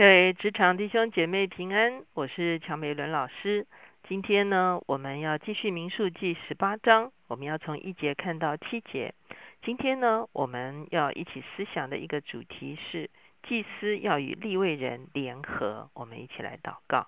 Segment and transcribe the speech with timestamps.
[0.00, 3.66] 各位职场弟兄姐妹平安，我是乔美伦老师。
[4.08, 9.12] 今天呢，我们要继续民数记十八章，我们要从一节看到七节。
[9.62, 13.10] 今天呢，我们要一起思想的一个主题是
[13.42, 15.90] 祭司要与立位人联合。
[15.92, 17.06] 我们一起来祷告，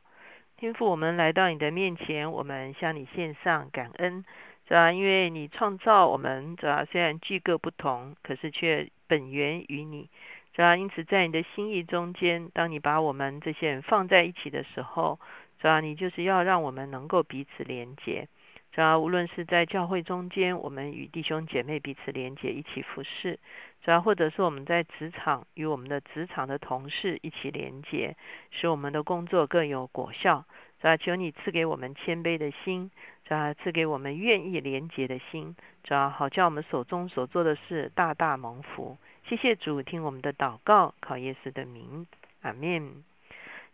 [0.59, 4.23] 天父，我们来到你的面前，我们向你献上感恩，
[4.69, 4.93] 是吧？
[4.93, 6.85] 因为你创造我们，是吧？
[6.85, 10.11] 虽然具各不同，可是却本源于你。
[10.55, 10.77] 是吧？
[10.77, 15.19] 因此，在你的心意中间，当你把我们这些人放在一起的时候，
[15.59, 15.81] 是吧？
[15.81, 18.29] 你就是要让我们能够彼此连接，
[18.73, 18.99] 是吧？
[18.99, 23.39] 无论是在教会中间，我们与弟兄姐妹彼此连接，一起服侍，
[23.83, 24.01] 是吧？
[24.03, 28.17] 或者是我们在职场与我们的职场的同事一起连接，
[28.51, 30.45] 使我们的工作更有果效，
[30.81, 30.99] 是吧？
[30.99, 32.91] 求你赐给我们谦卑的心，
[33.27, 33.55] 是吧？
[33.55, 36.11] 赐给我们愿意连接的心，是吧？
[36.11, 38.99] 好叫我们手中所做的事大大蒙福。
[39.29, 42.07] 谢谢主，听我们的祷告，考耶稣的名，
[42.43, 43.05] 阿门。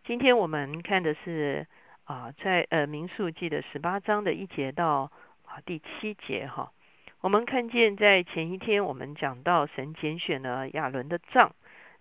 [0.05, 1.65] 今天我们看的是
[2.05, 5.11] 啊，在呃民数记的十八章的一节到
[5.45, 6.71] 啊第七节哈。
[7.19, 11.53] 我们看见在前一天，我们讲到神拣选了亚伦的杖，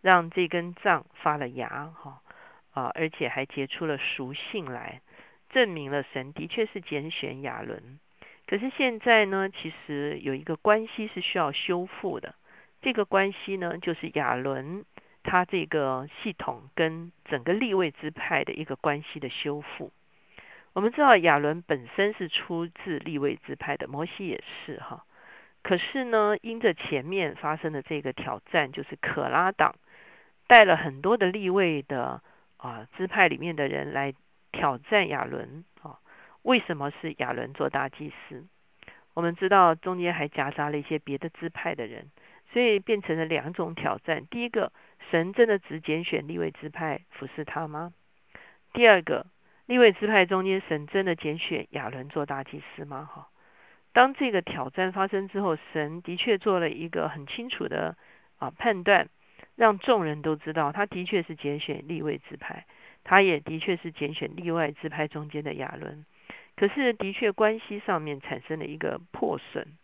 [0.02, 2.20] 让这根杖发了芽哈
[2.74, 5.00] 啊，而且还结出了熟性来，
[5.50, 7.98] 证明了神的确是拣选亚伦。
[8.46, 12.34] 可是现在呢，其实有一个关系是需要修复的。
[12.80, 14.84] 这个关系呢，就是亚伦
[15.22, 19.92] 他这个系统跟整个立位支派的一个关系的修复。
[20.72, 25.04] 我们知道亚伦本身是出自立位支派的，摩西也是哈。
[25.62, 29.74] 可是呢，因着前面发生的这个挑战，就是可拉党
[30.46, 32.22] 带了很多的立位的
[32.58, 34.14] 啊支派里面的人来
[34.52, 35.98] 挑战亚伦啊。
[36.42, 38.46] 为什么是亚伦做大祭司？
[39.14, 42.08] 我们知道中间还夹杂了一些别的支派的人。
[42.52, 44.72] 所以变成了两种挑战：第一个，
[45.10, 47.92] 神真的只拣选立位支派服侍他吗？
[48.72, 49.27] 第二个，
[49.66, 53.08] 立位支派中间，神真的拣选亚伦做大祭司吗？
[53.12, 53.28] 哈，
[53.92, 57.96] 当这个挑战发生之后，神的确做了一个很清楚的
[58.39, 59.08] 啊判断，
[59.56, 62.67] 让众人都知道，他的确是拣选立位支派，
[63.05, 66.05] 他也的确是拣选例外支派中间的亚伦。
[66.56, 69.77] 可是，的确关系上面产生了一个破损。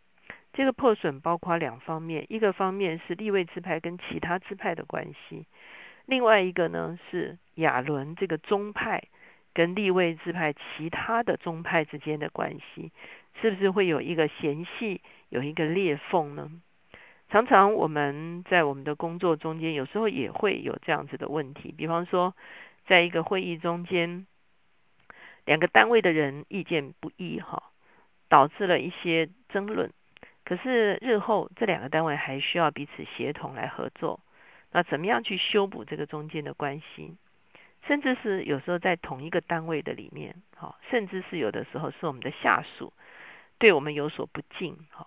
[0.54, 5.44] 这个破损包括两方面，一个方面是立位支派跟其他支派的关系，
[6.06, 9.03] 另外一个呢是亚伦这个宗派
[9.53, 12.92] 跟立位支派其他的宗派之间的关系，
[13.42, 16.50] 是不是会有一个嫌隙，有一个裂缝呢？
[17.31, 22.36] 常常我们在我们的工作中间，有时候也会有这样子的问题，比方说，
[22.86, 24.25] 在一个会议中间，
[25.44, 27.60] 两个单位的人意见不一，哈，
[28.28, 29.91] 导致了一些争论。
[30.44, 34.21] 可是日后这两个单位还需要彼此协同来合作，
[34.72, 37.16] 那怎么样去修补这个中间的关系？
[37.87, 42.93] 甚至是有时候在同一个单位的里面，哈，甚至是有的时候是我们的下属
[43.59, 45.06] 对我们有所不敬，哈，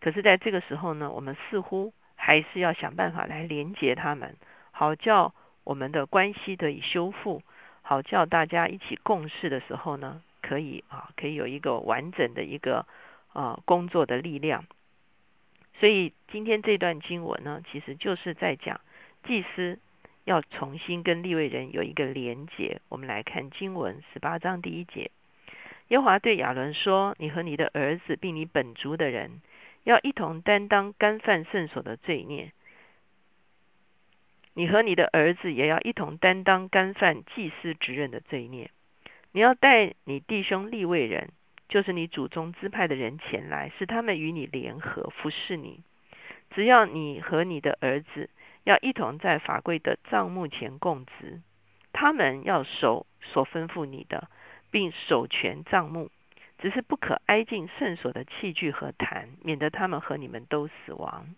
[0.00, 4.36] 可是在这个时候呢，我们似乎还是要想办法来连接他们，
[4.70, 5.34] 好叫
[5.64, 7.42] 我们的关系得以修复，
[7.82, 12.86] 好叫大家一起共事的时候呢，可以啊，可以有一个完整的一个。
[13.38, 14.66] 啊，工作的力量。
[15.78, 18.80] 所以今天这段经文呢，其实就是在讲
[19.22, 19.78] 祭司
[20.24, 22.80] 要重新跟立位人有一个连结。
[22.88, 25.12] 我们来看经文十八章第一节：
[25.86, 29.40] 耶华对亚伦说：“你和你的儿子，并你本族的人，
[29.84, 32.50] 要一同担当干犯圣所的罪孽。
[34.54, 38.72] 你和你的儿子也要一同担当干犯祭司职任的罪孽。
[39.30, 41.30] 你要带你弟兄立位人。”
[41.68, 45.82] 就是你祖宗支派的人前来，使他们与你联合服侍你。
[46.50, 48.30] 只要你和你的儿子
[48.64, 51.42] 要一同在法柜的帐幕前供职，
[51.92, 54.28] 他们要守所吩咐你的，
[54.70, 56.10] 并守全帐幕。
[56.58, 61.34] 只是不可挨近圣所的器具和坛，免得他们和你们都死亡。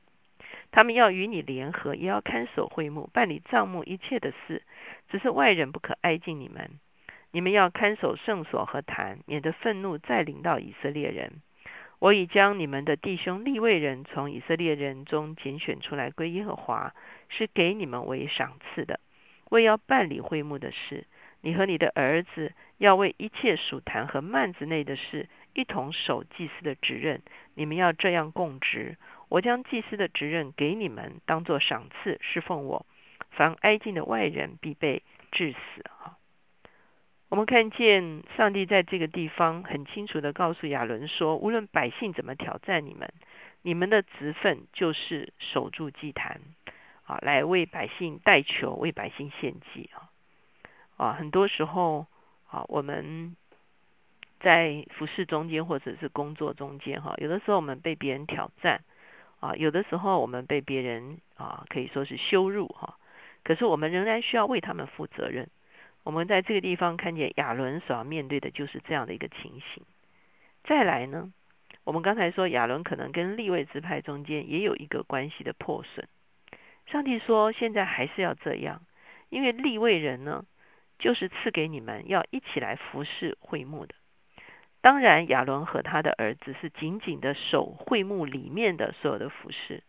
[0.71, 4.63] 他们要与你联合，也要看守会幕，办理帐目一切的事。
[5.11, 6.71] 只是外人不可挨近你们。
[7.33, 11.41] 你们要看守圣所和坛，免得愤怒再临到以色列人。
[11.99, 16.95] 我已将你们的弟兄立位人从以色列人中拣选出来归耶和华，
[17.29, 19.01] 是给你们为赏赐的。
[19.51, 21.07] 为要办理会幕的事，
[21.43, 27.21] 你和你的儿子要为一切属坛和幔子内的事一同守祭司的职任。
[27.55, 28.97] 你们要这样供职。
[29.29, 32.87] 我将祭司的职任给你们，当作赏赐侍奉我。
[33.31, 35.85] 凡挨近的外人必被致死。
[35.99, 36.17] 哈。
[37.31, 43.09] 我们看见上帝在这个地方很清楚的告诉亚伦说：无论百姓怎么挑战你们，
[43.63, 46.41] 你们的职分就是守住祭坛，
[47.05, 50.11] 啊，来为百姓代求，为百姓献祭啊。
[50.97, 52.09] 啊，很多时候
[52.51, 53.37] 啊，我们
[54.41, 58.83] 在服饰中间或者是工作中间哈，有的时候我们被别人挑战
[59.39, 62.99] 啊，有的时候我们被别人啊可以说是羞辱哈，
[63.45, 65.49] 可是我们仍然需要为他们负责任。
[66.03, 69.85] 我们在这个地方看见亚伦所要面对的就是这样的一个情形。
[70.65, 71.33] 再来呢，
[71.85, 76.09] 我们刚才说亚伦可能跟立位支派中间也有一个关系的破损。
[76.87, 78.83] 上帝说现在还是要这样，
[79.29, 80.45] 因为立位人呢，
[80.99, 83.95] 就是赐给你们要一起来服侍会幕的。
[84.81, 89.83] 当然亚伦和他的儿子是紧紧的守会幕里面的所有的服饰，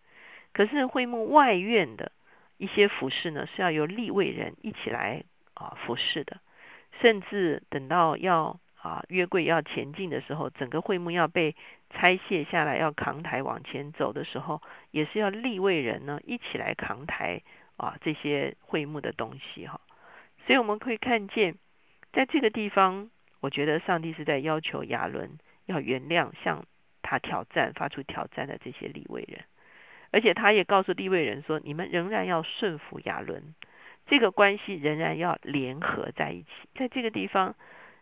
[0.52, 2.12] 可是会幕外院的
[2.58, 5.24] 一些服饰呢，是要由立位人一起来。
[5.62, 6.40] 啊，服侍的，
[7.02, 11.56] 甚至等到要啊约柜要前进的时候，整个会幕要被
[11.92, 17.44] 拆卸下来，要扛台往前走的时候，也是要立位人呢一起来扛台
[17.78, 19.80] 啊这些会幕的东西哈。
[20.48, 21.56] 所以我们可以看见，
[22.12, 25.38] 在这个地方，我觉得上帝是在要求亚伦
[25.68, 26.66] 要原谅向
[27.04, 29.44] 他挑战、发出挑战的这些立位人，
[30.12, 33.54] 而且他也告诉立位人说：你们仍然要顺服亚伦。
[34.12, 37.56] 这个关系仍然要联合在一起，在这个地方，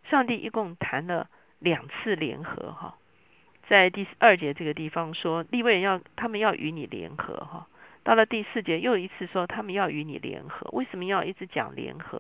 [0.09, 1.29] 上帝一共谈了
[1.59, 2.97] 两次联合哈，
[3.67, 7.67] 在第二节这个地方说立位要他们要与你联合哈，
[8.01, 12.19] 到了第四节又一次说他们要与你联合，为什么要一直讲联合？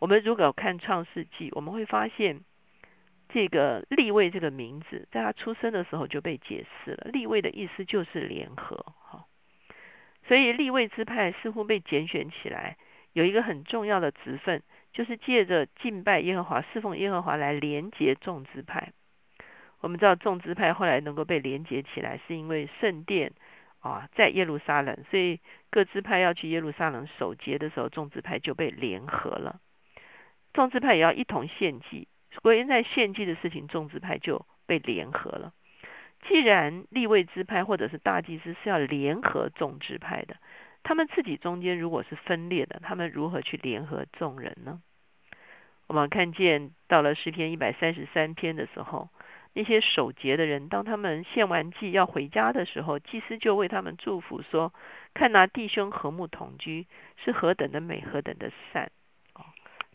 [0.00, 2.40] 我们如果看创世纪，我们会发现
[3.28, 9.24] 这个立位这个名字在他出生的时候就被解释了，立位的意思就是联合哈。
[10.26, 12.76] 所以立位支派似乎被拣选起来，
[13.18, 14.62] 有一个很重要的职分，
[14.92, 18.92] 就是借着敬拜耶和华、侍奉耶和华来连接众支派。
[19.80, 23.32] 我们知道众支派后来能够被连接起来，是因为圣殿
[23.80, 29.58] 啊在耶路撒冷，所以各支派要去耶路撒冷守节的时候，众支派就被联合了。
[30.52, 32.06] 众支派也要一同献祭，
[32.40, 35.52] 所以在献祭的事情，众支派就被联合了。
[36.28, 40.36] 既然立位支派或者是大祭司是要联合众支派的，
[40.82, 44.80] 他们自己中间如果是分裂的，他们如何去联合众人呢？
[45.86, 49.08] 我们看见到了诗篇一百三十三篇的时候，
[49.54, 54.72] 那些守节的人，当他们献完祭要回家的时候，祭司就为他们祝福说
[55.14, 56.86] ：“看那弟兄和睦同居，
[57.16, 58.90] 是何等的美，何等的善。”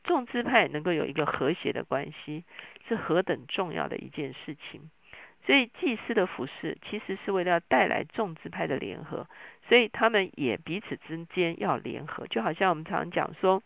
[0.03, 2.44] 众支派能够有一个和谐的关系，
[2.89, 4.89] 是何等重要的一件事情。
[5.45, 9.28] 所以祭司的服饰其实是为了要带来众支派的联合，
[9.68, 13.62] 所以他们也彼此之间要联合，就好像我们常讲说，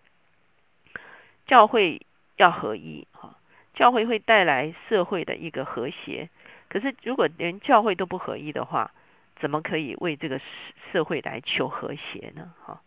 [1.46, 2.02] 教会
[2.36, 3.38] 要合一哈，
[3.76, 6.30] 教会会带来社会的一个和谐。
[6.68, 8.92] 可是如果连教会都不合一的话，
[9.40, 10.42] 怎么可以为这个
[10.92, 12.52] 社会来求和谐呢？
[12.66, 12.82] 哈，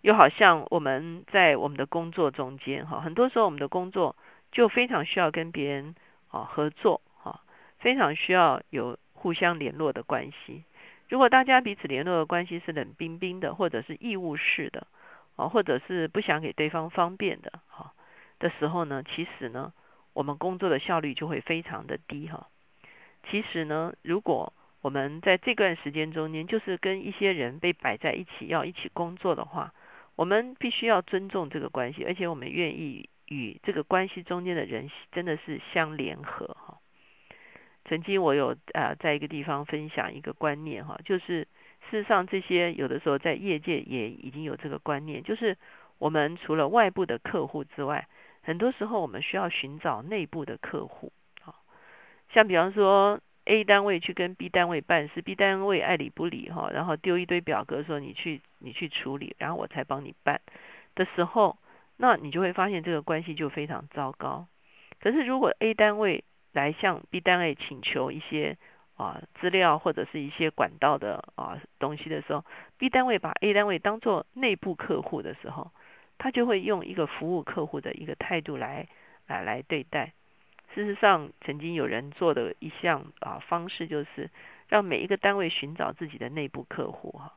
[0.00, 4.16] 又好像我们在我们的工作中间哈，很多时候我们的工作
[4.50, 5.94] 就非常需要跟别人
[6.30, 7.02] 啊合作。
[7.78, 10.64] 非常需要有互相联络的关系。
[11.08, 14.86] 如果大家彼此联络的关系是冷冰冰的，或者是义务式的，
[15.36, 17.92] 啊，或者是不想给对方方便的，哈
[18.38, 19.72] 的时候呢，其实呢，
[20.12, 22.48] 我们工作的效率就会非常的低，哈。
[23.30, 29.72] 其实呢，如果我们在这段时间中间，就是跟一些人被摆在一起要一起工作的话，
[30.14, 36.56] 我们必须要尊重这个关系，而且我们愿意与这个关系中间的人真的是相联合，
[37.88, 41.48] 曾经我有啊，在一个地方分享一个观念哈，就是
[41.90, 45.56] 事实上这些有的时候在业界也已经有这个观念，就是
[45.98, 48.06] 我们除了外部的客户之外，
[48.42, 51.12] 很多时候我们需要寻找内部的客户
[51.44, 51.54] 啊。
[52.32, 60.40] 像比方说 A 单位去跟 B 单位办事，B 单位爱理不理哈，然后丢一堆表格说你去你去处理，然后我才帮你办
[60.94, 61.56] 的时候，
[61.96, 64.46] 那你就会发现这个关系就非常糟糕。
[65.00, 68.56] 可是如果 A 单位来向 B 单位请求一些
[68.96, 72.44] 啊资料或者是一些管道的啊东西的时候
[72.78, 75.70] ，B 单位把 A 单位当做内部客户的时候，
[76.16, 78.88] 他就会用一个服务客户的一个态度来
[79.26, 80.12] 来来对待。
[80.74, 84.30] 事实上，曾经有人做的一项啊方式，就是
[84.68, 87.34] 让每一个单位寻找自己的内部客户哈。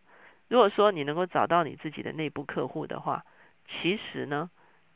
[0.48, 3.26] 如果说你能够找到你自己的内部客户的话，
[3.68, 4.50] 其实呢。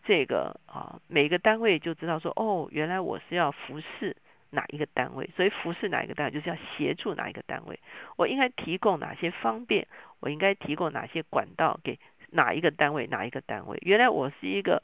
[0.05, 4.15] 这个啊，每个单位就知道说，哦，原来我是要服侍
[4.51, 7.79] 哪一个单位，所以服侍哪一个单位就是要协助哪一个单位。
[8.15, 9.87] 我应该提供哪些方便？
[10.19, 13.07] 我应该提供哪些管道给哪一个单位？
[13.07, 13.77] 哪一个单位？
[13.81, 14.81] 原来我是一个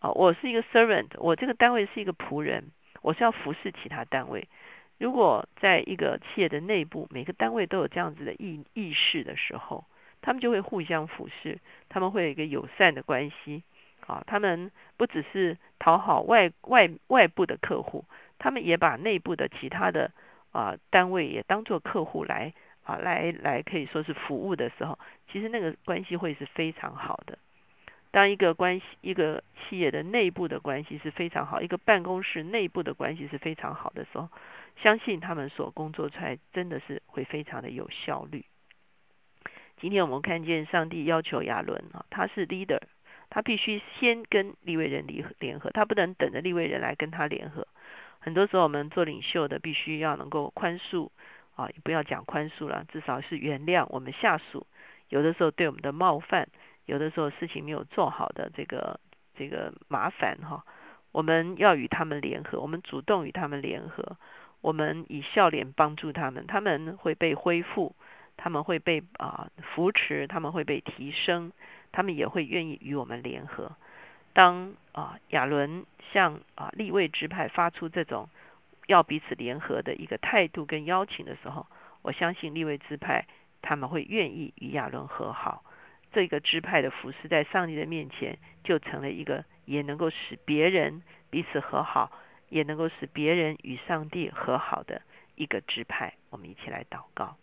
[0.00, 2.64] 啊，我是一个 servant，我这个单位是一个仆人，
[3.00, 4.48] 我是要服侍其他单位。
[4.98, 9.84] 如果在一个企业的内部，每个单位都有这样子的意意识的时候，
[10.20, 13.62] 他们就会互相服侍，他们会有一个友善的关系。
[14.06, 18.04] 啊，他们不只是讨好外外外部的客户，
[18.38, 20.12] 他们也把内部的其他的
[20.52, 24.98] 啊单位也当做客户来啊来来可以说是服务的时候，
[25.32, 27.38] 其实那个关系会是非常好的。
[28.10, 34.28] 当一个关系一个企业的内部的关系是非常好，一个办公室内部的关系是非常好的时候，
[34.82, 38.44] 相信他们所工作出来真的是会非常的有效率。
[39.80, 42.80] 今天我们看见上帝要求亚伦啊，他是 leader。
[43.34, 47.66] 他必须先跟立位人联联合，他不能等着立位人来跟他联合。
[48.20, 51.10] 很多时候，我们做领袖的必须要能够宽恕
[51.56, 54.68] 啊，不要讲宽恕了，至少是原谅我们下属。
[55.08, 56.46] 有的时候对我们的冒犯，
[56.86, 59.00] 有的时候事情没有做好的这个
[59.36, 60.64] 这个麻烦哈，
[61.10, 64.16] 我们要与他们联合，我们主动与他们联合，
[64.60, 67.96] 我们以笑脸帮助他们，他们会被恢复，
[68.36, 71.52] 他们会被啊扶持，他们会被提升。
[71.92, 73.76] 他们也会愿意与我们联合。
[74.32, 78.28] 当啊亚伦向啊立位支派发出这种
[78.88, 81.68] 要彼此联合的一个态度跟邀请的时候，
[82.02, 83.26] 我相信立位支派
[83.62, 85.62] 他们会愿意与亚伦和好。
[86.12, 92.10] 这个支派的服饰在上帝的面前就成了一个也能够使别人彼此和好，
[92.48, 95.02] 也能够使别人与上帝和好的
[95.36, 96.14] 一个支派。
[96.30, 97.36] 我们一起来祷告，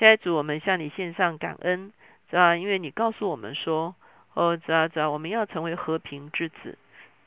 [0.00, 1.92] 亲爱的主，我们向你献上感恩。
[2.30, 2.56] 是吧？
[2.56, 3.94] 因为你告诉我们说，
[4.32, 6.78] 哦，知道知道，我们要成为和平之子。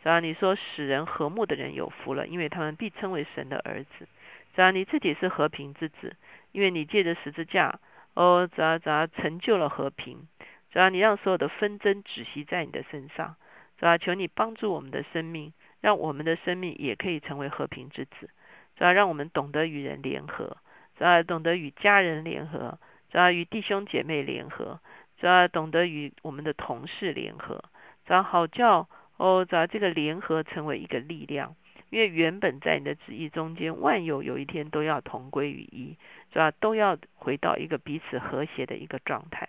[0.02, 0.20] 是吧？
[0.20, 4.08] 你说使人和睦的人有福了，因为他们必称为神的儿子。
[4.56, 4.72] 是吧？
[4.72, 6.16] 你自己是和平之子，
[6.52, 7.80] 因为你借着十字架，
[8.16, 10.28] 哦，知道知道，成就了和平。
[10.72, 10.90] 是吧？
[10.90, 13.36] 你让所有的纷争止息在你的身上。
[13.78, 14.00] 是吧？
[14.00, 18.32] 求你帮助我们的生命，让我们的生命也可以成为和平之子。
[18.76, 18.94] 是吧？
[18.94, 20.58] 让我们懂得与人联合。
[21.04, 21.24] 啊？
[21.24, 22.78] 懂得与家人联合。
[23.12, 23.32] 是吧？
[23.32, 24.80] 与弟兄姐妹联合。
[25.20, 27.64] 只要懂得与我们的同事联合，
[28.06, 31.56] 只要好叫哦，只要这个联合成为一个力量，
[31.92, 35.96] 因为原本在你的旨意中间，万有有一天都要同归于一，
[36.34, 36.52] 是吧？
[36.52, 39.48] 都要回到一个彼此和谐的一个状态。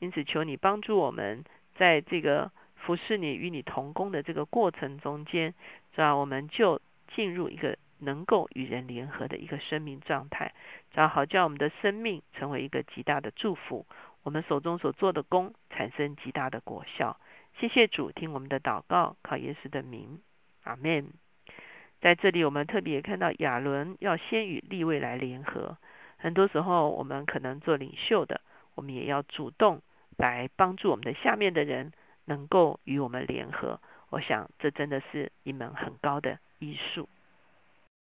[0.00, 1.44] 因此，求你帮助我们，
[1.76, 5.54] 在这个服侍你、与你同工的这个过程中间，
[5.94, 6.16] 是吧？
[6.16, 6.80] 我们就
[7.14, 10.52] 进入一个能够与人联合的一个生命状态，
[10.92, 13.86] 只好叫我们的生命成为一个极大的祝福。
[14.22, 17.18] 我们手中所做的功产生极大的果效。
[17.58, 20.20] 谢谢主，听我们的祷告，靠耶稣的名，
[20.64, 21.12] 阿门。
[22.00, 25.76] 在这里，我们特别看到亚伦要先与立位来联合。
[26.16, 28.40] 很多时候，我们可能做领袖的，
[28.74, 29.82] 我们也要主动
[30.16, 31.92] 来帮助我们的下面的人
[32.24, 33.80] 能够与我们联合。
[34.10, 37.08] 我想，这真的是一门很高的艺术。